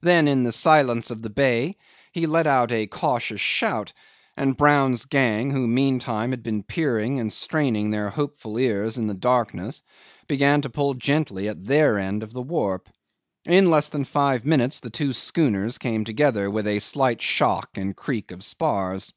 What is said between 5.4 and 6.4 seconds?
who meantime